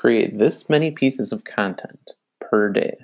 [0.00, 2.96] create this many pieces of content per day.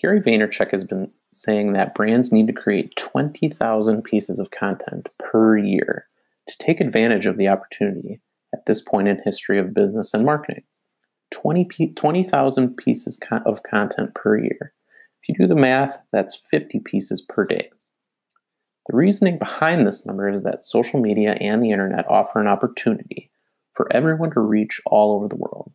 [0.00, 5.58] Gary Vaynerchuk has been saying that brands need to create 20,000 pieces of content per
[5.58, 6.06] year
[6.48, 8.20] to take advantage of the opportunity
[8.54, 10.62] at this point in history of business and marketing.
[11.32, 14.72] 20,000 20, pieces of content per year.
[15.20, 17.70] If you do the math, that's 50 pieces per day.
[18.88, 23.32] The reasoning behind this number is that social media and the internet offer an opportunity
[23.76, 25.70] for everyone to reach all over the world.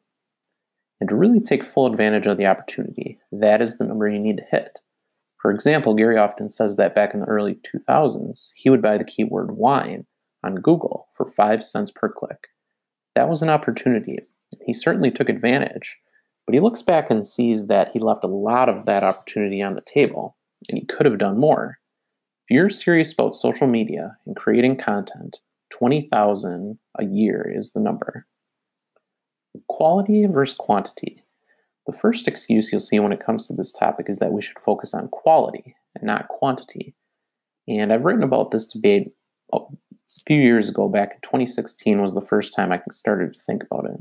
[1.00, 4.38] And to really take full advantage of the opportunity, that is the number you need
[4.38, 4.80] to hit.
[5.42, 9.04] For example, Gary often says that back in the early 2000s, he would buy the
[9.04, 10.06] keyword wine
[10.44, 12.48] on Google for 5 cents per click.
[13.16, 14.20] That was an opportunity.
[14.66, 15.98] He certainly took advantage,
[16.46, 19.76] but he looks back and sees that he left a lot of that opportunity on
[19.76, 20.38] the table,
[20.70, 21.80] and he could have done more.
[22.48, 25.40] If you're serious about social media and creating content,
[25.72, 28.28] 20,000 a year is the number.
[29.68, 31.24] Quality versus quantity.
[31.88, 34.60] The first excuse you'll see when it comes to this topic is that we should
[34.60, 36.96] focus on quality and not quantity.
[37.68, 39.12] And I've written about this debate
[39.54, 39.60] a
[40.26, 43.86] few years ago, back in 2016 was the first time I started to think about
[43.86, 44.00] it.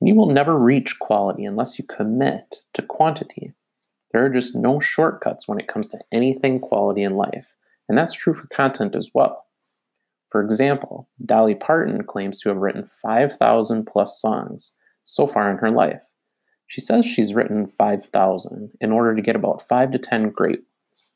[0.00, 3.52] You will never reach quality unless you commit to quantity.
[4.12, 7.54] There are just no shortcuts when it comes to anything quality in life,
[7.88, 9.45] and that's true for content as well.
[10.28, 15.70] For example, Dolly Parton claims to have written 5,000 plus songs so far in her
[15.70, 16.02] life.
[16.66, 21.14] She says she's written 5,000 in order to get about 5 to 10 great ones.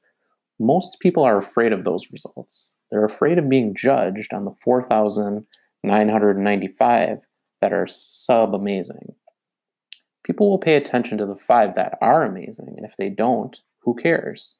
[0.58, 2.76] Most people are afraid of those results.
[2.90, 7.18] They're afraid of being judged on the 4,995
[7.60, 9.14] that are sub amazing.
[10.24, 13.94] People will pay attention to the five that are amazing, and if they don't, who
[13.94, 14.58] cares?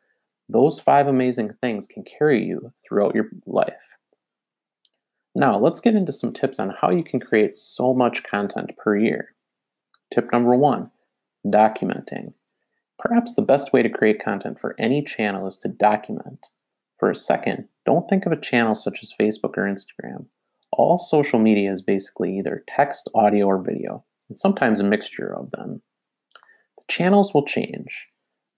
[0.49, 4.00] Those five amazing things can carry you throughout your life.
[5.35, 8.97] Now, let's get into some tips on how you can create so much content per
[8.97, 9.35] year.
[10.13, 10.91] Tip number one
[11.47, 12.35] documenting.
[12.99, 16.47] Perhaps the best way to create content for any channel is to document.
[16.99, 20.27] For a second, don't think of a channel such as Facebook or Instagram.
[20.73, 25.51] All social media is basically either text, audio, or video, and sometimes a mixture of
[25.53, 25.81] them.
[26.77, 28.09] The channels will change.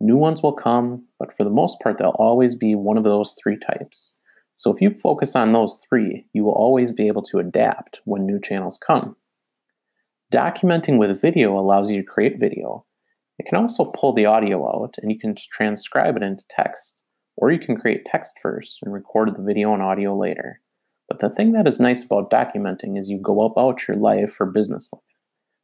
[0.00, 3.38] New ones will come, but for the most part, they'll always be one of those
[3.41, 4.18] three types.
[4.62, 8.24] So if you focus on those three, you will always be able to adapt when
[8.24, 9.16] new channels come.
[10.32, 12.86] Documenting with video allows you to create video.
[13.40, 17.02] It can also pull the audio out and you can transcribe it into text,
[17.36, 20.60] or you can create text first and record the video and audio later.
[21.08, 24.46] But the thing that is nice about documenting is you go about your life or
[24.46, 25.02] business life.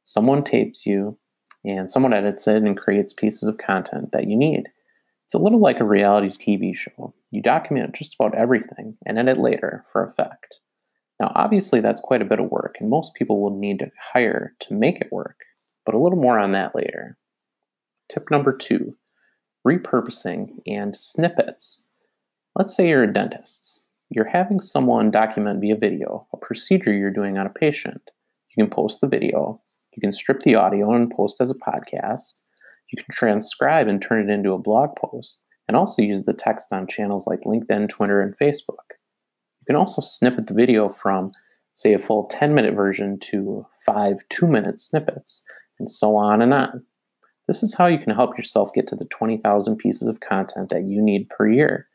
[0.02, 1.20] Someone tapes you,
[1.64, 4.70] and someone edits it and creates pieces of content that you need.
[5.28, 7.12] It's a little like a reality TV show.
[7.30, 10.54] You document just about everything and edit later for effect.
[11.20, 14.54] Now, obviously, that's quite a bit of work, and most people will need to hire
[14.60, 15.40] to make it work,
[15.84, 17.18] but a little more on that later.
[18.08, 18.96] Tip number two
[19.66, 21.90] repurposing and snippets.
[22.54, 23.90] Let's say you're a dentist.
[24.08, 28.00] You're having someone document via video a procedure you're doing on a patient.
[28.56, 29.60] You can post the video,
[29.94, 32.44] you can strip the audio and post as a podcast,
[32.90, 36.72] you can transcribe and turn it into a blog post, and also use the text
[36.72, 38.96] on channels like LinkedIn, Twitter, and Facebook.
[39.60, 41.32] You can also snippet the video from,
[41.72, 45.44] say, a full 10 minute version to five two minute snippets,
[45.78, 46.84] and so on and on.
[47.46, 50.84] This is how you can help yourself get to the 20,000 pieces of content that
[50.84, 51.88] you need per year.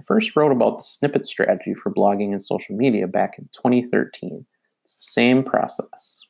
[0.00, 4.46] I first wrote about the snippet strategy for blogging and social media back in 2013.
[4.82, 6.26] It's the same process.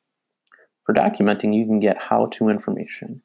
[0.84, 3.22] For documenting, you can get how to information.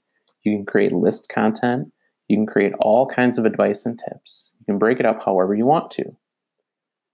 [0.50, 1.92] You can create list content.
[2.28, 4.54] You can create all kinds of advice and tips.
[4.60, 6.16] You can break it up however you want to.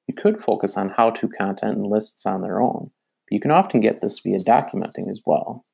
[0.08, 2.92] You could focus on how to content and lists on their own,
[3.28, 5.66] but you can often get this via documenting as well.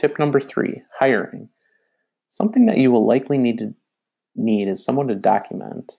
[0.00, 1.48] Tip number three hiring.
[2.28, 3.74] Something that you will likely need to
[4.34, 5.92] need is someone to document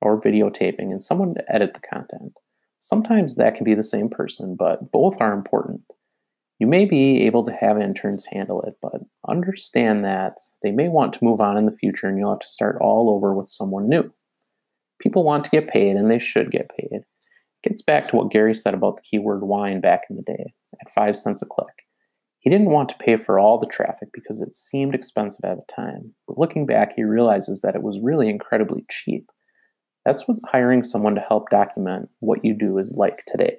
[0.00, 2.32] or videotaping and someone to edit the content.
[2.78, 5.82] Sometimes that can be the same person, but both are important.
[6.58, 11.12] You may be able to have interns handle it, but understand that they may want
[11.14, 13.88] to move on in the future and you'll have to start all over with someone
[13.88, 14.12] new.
[15.00, 16.90] People want to get paid and they should get paid.
[16.92, 17.04] It
[17.62, 20.92] gets back to what Gary said about the keyword wine back in the day at
[20.92, 21.84] 5 cents a click.
[22.38, 25.72] He didn't want to pay for all the traffic because it seemed expensive at the
[25.74, 29.30] time, but looking back, he realizes that it was really incredibly cheap.
[30.04, 33.56] That's what hiring someone to help document what you do is like today.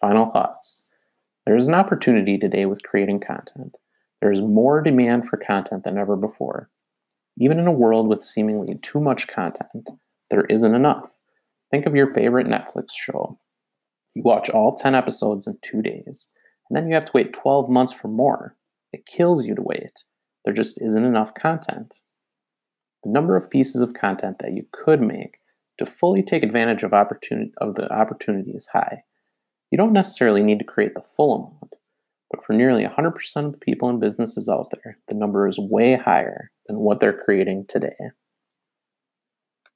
[0.00, 0.88] Final thoughts.
[1.44, 3.76] There is an opportunity today with creating content.
[4.26, 6.68] There is more demand for content than ever before.
[7.38, 9.88] Even in a world with seemingly too much content,
[10.30, 11.14] there isn't enough.
[11.70, 13.38] Think of your favorite Netflix show.
[14.14, 16.34] You watch all 10 episodes in two days,
[16.68, 18.56] And then you have to wait 12 months for more.
[18.92, 19.92] It kills you to wait.
[20.44, 22.00] There just isn't enough content.
[23.04, 25.38] The number of pieces of content that you could make
[25.78, 29.04] to fully take advantage of, opportunity, of the opportunity is high.
[29.70, 31.75] You don't necessarily need to create the full amount,
[32.36, 35.96] but for nearly 100% of the people and businesses out there, the number is way
[35.96, 37.96] higher than what they're creating today.